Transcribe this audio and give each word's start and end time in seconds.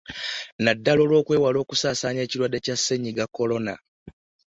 Naddala 0.63 0.99
olw'okwewala 1.05 1.57
okusaasaanya 1.63 2.21
ekirwadde 2.23 2.59
kya 2.65 2.75
Ssennyiga 2.77 3.25
Corona. 3.35 3.73